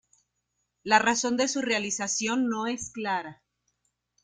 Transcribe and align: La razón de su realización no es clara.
La 0.81 0.97
razón 0.97 1.37
de 1.37 1.47
su 1.47 1.61
realización 1.61 2.49
no 2.49 2.65
es 2.65 2.89
clara. 2.89 3.43